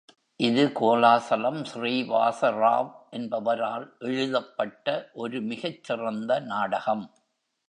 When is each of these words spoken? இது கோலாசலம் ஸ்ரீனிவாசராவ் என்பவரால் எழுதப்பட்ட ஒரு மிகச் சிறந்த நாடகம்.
இது 0.39 0.63
கோலாசலம் 0.67 1.59
ஸ்ரீனிவாசராவ் 1.63 2.89
என்பவரால் 3.09 3.85
எழுதப்பட்ட 3.99 4.87
ஒரு 5.13 5.41
மிகச் 5.41 5.83
சிறந்த 5.83 6.39
நாடகம். 6.39 7.05